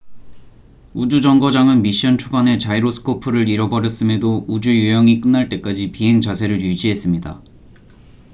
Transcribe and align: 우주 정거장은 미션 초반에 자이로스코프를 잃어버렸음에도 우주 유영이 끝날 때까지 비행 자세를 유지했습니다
우주 0.95 1.21
정거장은 1.21 1.83
미션 1.83 2.17
초반에 2.17 2.57
자이로스코프를 2.57 3.47
잃어버렸음에도 3.47 4.45
우주 4.47 4.71
유영이 4.75 5.21
끝날 5.21 5.47
때까지 5.47 5.91
비행 5.91 6.21
자세를 6.21 6.59
유지했습니다 6.59 7.43